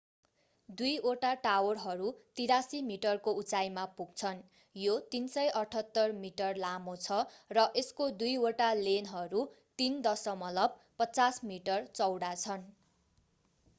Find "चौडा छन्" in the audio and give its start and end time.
11.93-12.65